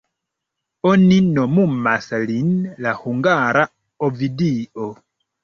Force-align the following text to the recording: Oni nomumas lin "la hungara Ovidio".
Oni 0.91 1.19
nomumas 1.35 2.07
lin 2.31 2.49
"la 2.87 2.95
hungara 3.03 3.67
Ovidio". 4.09 4.91